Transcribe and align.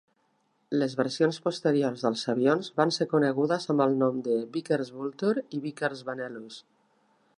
Les 0.83 0.93
versions 0.99 1.37
posteriors 1.47 2.05
dels 2.07 2.23
avions 2.33 2.71
van 2.81 2.93
ser 2.97 3.07
conegudes 3.11 3.69
amb 3.75 3.85
el 3.87 3.93
nom 4.05 4.19
de 4.29 4.39
Vickers 4.57 4.91
Vulture 5.03 5.45
i 5.59 5.61
Vickers 5.67 6.03
Vanellus. 6.09 6.59